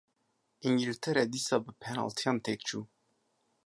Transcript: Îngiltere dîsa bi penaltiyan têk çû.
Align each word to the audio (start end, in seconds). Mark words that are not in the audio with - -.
Îngiltere 0.67 1.23
dîsa 1.31 1.57
bi 1.63 1.71
penaltiyan 1.81 2.37
têk 2.45 2.61
çû. 2.67 2.79